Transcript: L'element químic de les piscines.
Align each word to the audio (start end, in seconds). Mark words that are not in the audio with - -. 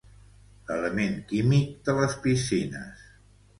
L'element 0.69 1.13
químic 1.33 1.69
de 1.91 1.97
les 2.01 2.19
piscines. 2.25 3.07